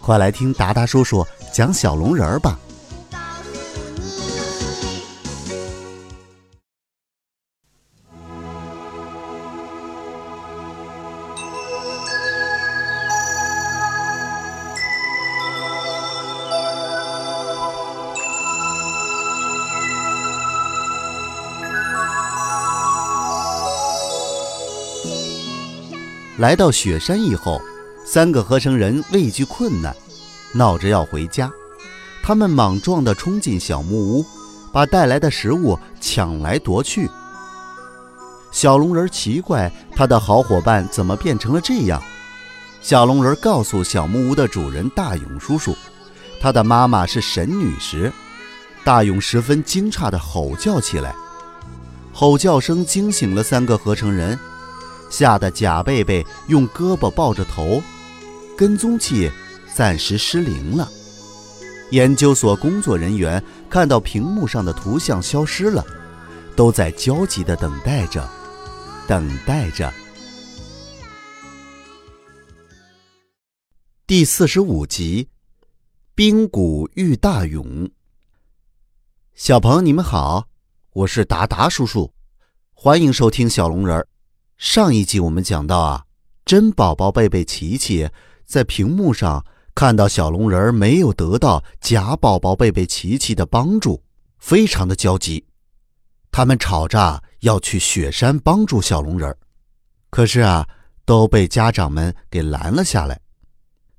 [0.00, 2.58] 快来听达达叔叔讲小龙人儿吧。
[26.38, 27.60] 来到雪山以后，
[28.10, 29.94] 三个合成人畏惧困难，
[30.54, 31.52] 闹着要回家。
[32.22, 34.24] 他们莽撞地冲进小木屋，
[34.72, 37.06] 把带来的食物抢来夺去。
[38.50, 42.02] 小龙人奇怪，他的好伙伴怎么变成了这样？
[42.80, 45.76] 小龙人告诉小木屋的主人大勇叔叔，
[46.40, 48.10] 他的妈妈是神女时。
[48.84, 51.14] 大勇十分惊诧地吼叫起来，
[52.14, 54.38] 吼叫声惊醒了三个合成人。
[55.10, 57.82] 吓得贾贝贝用胳膊抱着头，
[58.58, 59.30] 跟踪器
[59.72, 60.90] 暂时失灵了。
[61.92, 65.86] 研究所工作人员看到屏幕上的图像消失了，
[66.56, 68.28] 都在焦急地等待着，
[69.06, 69.94] 等待着。
[74.08, 75.28] 第四十五集，
[76.16, 77.88] 冰谷遇大勇。
[79.36, 80.48] 小朋友，你们好，
[80.94, 82.12] 我是达达叔叔，
[82.72, 84.08] 欢迎收听小龙人儿。
[84.56, 86.06] 上一集我们讲到啊，
[86.44, 88.08] 真宝宝贝贝琪琪
[88.48, 89.44] 在屏幕上
[89.74, 94.02] 看到小龙人没有得到假宝宝贝贝琪琪的帮助，
[94.38, 95.44] 非常的焦急。
[96.32, 99.36] 他们吵着要去雪山帮助小龙人，
[100.08, 100.66] 可是啊，
[101.04, 103.20] 都被家长们给拦了下来。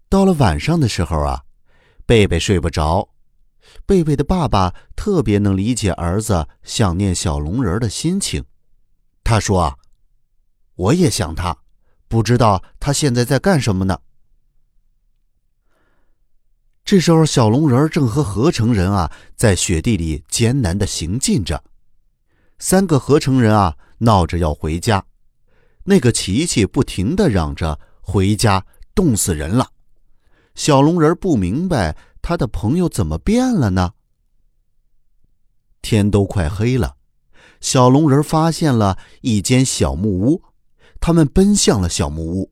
[0.09, 1.43] 到了晚上的时候啊，
[2.07, 3.07] 贝贝睡不着，
[3.85, 8.43] 贝贝的爸爸特别能理解儿子想念小龙人的心情，
[9.23, 9.75] 他说啊。
[10.75, 11.55] 我也想他，
[12.07, 13.99] 不知道他现在在干什么呢。
[16.89, 21.63] 这时候，小龙人正和合成人啊在雪地里艰难的行进着。
[22.57, 25.05] 三个合成人啊闹着要回家，
[25.83, 29.69] 那个琪琪不停的嚷着：“回家，冻死人了！”
[30.57, 33.93] 小龙人不明白他的朋友怎么变了呢？
[35.83, 36.95] 天都快黑了，
[37.61, 40.41] 小龙人发现了一间小木屋。
[40.99, 42.51] 他们奔向了小木屋。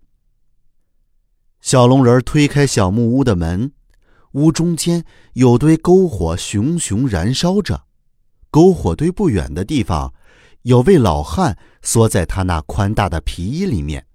[1.59, 3.71] 小龙人推开小木屋的门，
[4.37, 5.03] 屋中间
[5.33, 7.87] 有堆篝火熊熊燃烧着。
[8.51, 10.13] 篝火堆不远的地方，
[10.61, 14.05] 有位老汉缩在他那宽大的皮衣里面。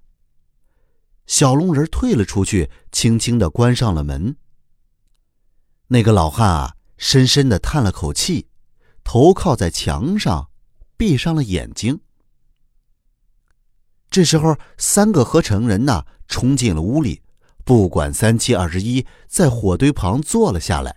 [1.27, 4.37] 小龙人退了出去，轻轻的关上了门。
[5.89, 8.47] 那个老汉啊，深深的叹了口气，
[9.03, 10.51] 头靠在墙上，
[10.97, 12.01] 闭上了眼睛。
[14.09, 17.22] 这时候，三个合成人呐冲进了屋里，
[17.65, 20.97] 不管三七二十一，在火堆旁坐了下来。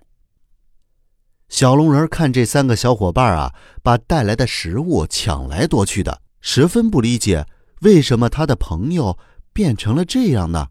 [1.47, 3.53] 小龙人看这三个小伙伴啊，
[3.83, 7.45] 把带来的食物抢来夺去的，十分不理解，
[7.81, 9.17] 为什么他的朋友
[9.53, 10.69] 变成了这样呢？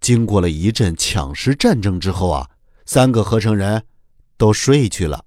[0.00, 2.48] 经过了一阵抢食战争之后啊，
[2.84, 3.82] 三个合成人
[4.36, 5.24] 都睡去了。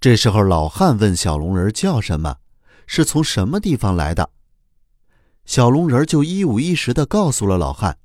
[0.00, 2.36] 这时候，老汉问小龙人叫什么，
[2.86, 4.30] 是从什么地方来的？
[5.46, 7.96] 小龙人就一五一十的告诉了老汉，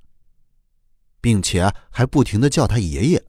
[1.24, 3.25] 并且还不停的叫他爷爷。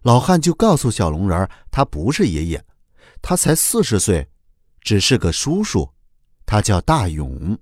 [0.00, 2.64] 老汉就告诉小龙人，他不是爷爷，
[3.20, 4.26] 他才四十岁，
[4.80, 5.92] 只是个叔叔，
[6.46, 7.58] 他叫大勇。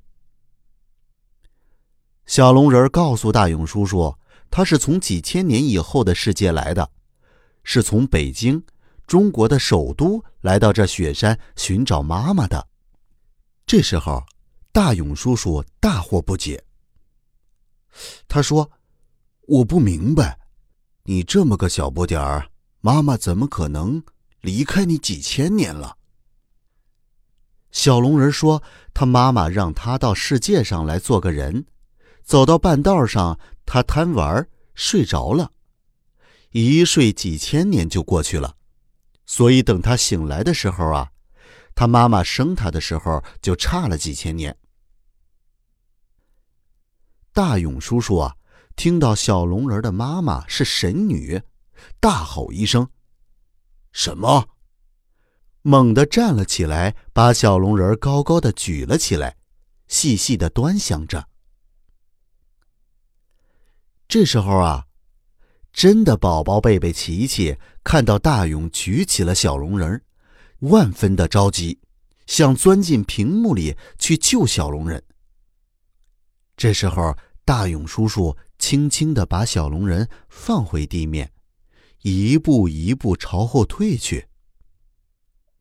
[2.26, 4.16] 小龙人告诉大勇叔叔，
[4.48, 6.88] 他是从几千年以后的世界来的，
[7.64, 8.62] 是从北京，
[9.08, 12.68] 中国的首都来到这雪山寻找妈妈的。
[13.66, 14.22] 这时候。
[14.72, 16.62] 大勇叔叔大惑不解。
[18.28, 18.70] 他说
[19.50, 20.38] ：“我不明白，
[21.02, 22.50] 你这么个小不点儿，
[22.80, 24.00] 妈妈怎么可能
[24.42, 25.96] 离开你几千年了？”
[27.72, 28.62] 小龙人说
[28.94, 31.66] ：“他妈妈让他到世界上来做个人，
[32.22, 35.50] 走到半道上，他贪玩睡着了，
[36.50, 38.54] 一睡几千年就过去了，
[39.26, 41.10] 所以等他醒来的时候啊。”
[41.74, 44.56] 他妈妈生他的时候就差了几千年。
[47.32, 48.36] 大勇叔叔啊，
[48.76, 51.42] 听到小龙人的妈妈是神女，
[52.00, 52.88] 大吼一声
[53.92, 54.48] ：“什么！”
[55.62, 59.36] 猛地站了起来，把小龙人高高的举了起来，
[59.88, 61.28] 细细的端详着。
[64.08, 64.86] 这时候啊，
[65.70, 70.02] 真的宝宝贝贝琪琪看到大勇举起了小龙人，
[70.60, 71.78] 万分的着急，
[72.26, 75.04] 想钻进屏幕里去救小龙人。
[76.56, 77.14] 这时候，
[77.50, 81.32] 大勇叔叔轻轻的把小龙人放回地面，
[82.02, 84.28] 一步一步朝后退去。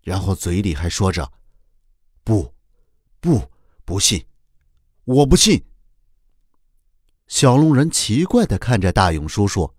[0.04, 1.32] 然后嘴里还说着
[2.24, 2.54] ：“不，
[3.20, 3.42] 不，
[3.86, 4.24] 不信，
[5.04, 5.66] 我不信。”
[7.26, 9.74] 小龙人奇怪的看着大勇叔叔：“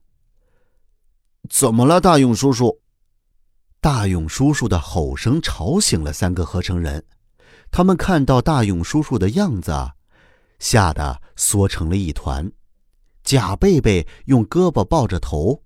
[1.48, 2.80] 怎么了，大勇叔叔？”
[3.80, 7.06] 大勇叔叔的吼声吵醒了三个合成人，
[7.70, 9.70] 他们看到大勇叔叔的样子，
[10.60, 12.50] 吓得缩成了一团。
[13.24, 15.62] 贾贝贝用胳膊抱着头，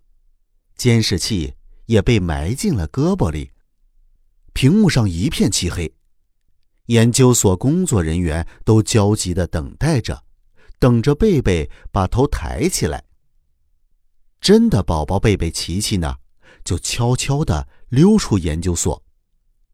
[0.76, 1.54] 监视器
[1.86, 3.50] 也被埋进了胳膊里。
[4.52, 5.92] 屏幕上一片漆黑，
[6.86, 10.24] 研究所工作人员都焦急的等待着，
[10.78, 13.04] 等着贝贝把头抬起来。
[14.40, 16.16] 真的宝宝贝贝琪琪呢，
[16.64, 19.02] 就悄悄的溜出研究所，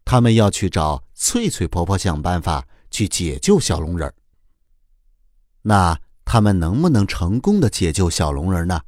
[0.04, 4.14] 他们要去找翠翠婆婆想办法去解救小龙人儿
[5.62, 8.80] 那他们能不能成功的解救小龙人呢？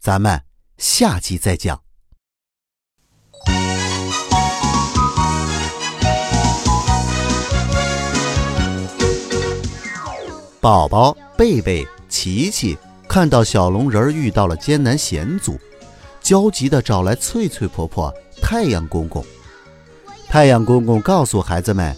[0.00, 0.42] 咱们
[0.78, 1.80] 下集再讲。
[10.60, 12.76] 宝宝、贝贝、琪琪
[13.08, 15.58] 看到小龙人遇到了艰难险阻，
[16.20, 18.12] 焦急地找来翠翠婆婆、
[18.42, 19.24] 太阳公公。
[20.28, 21.96] 太阳公公告诉孩子们，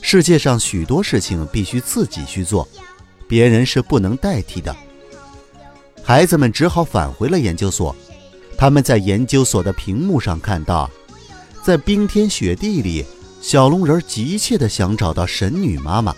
[0.00, 2.68] 世界上许多事情必须自己去做，
[3.28, 4.74] 别人是不能代替的。
[6.02, 7.94] 孩子们只好返回了研究所。
[8.56, 10.88] 他们在研究所的屏幕上看到，
[11.62, 13.04] 在冰天雪地里，
[13.40, 16.14] 小龙人急切地想找到神女妈妈。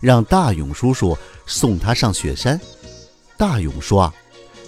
[0.00, 1.16] 让大勇叔叔
[1.46, 2.60] 送他上雪山。
[3.36, 4.12] 大勇说：“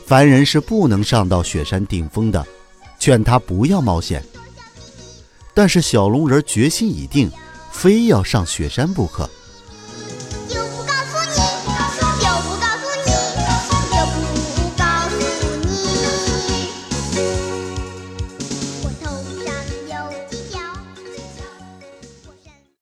[0.07, 2.45] 凡人是不能上到雪山顶峰的，
[2.99, 4.25] 劝他不要冒险。”
[5.55, 7.31] 但是小龙人决心已定，
[7.71, 9.29] 非要上雪山不可。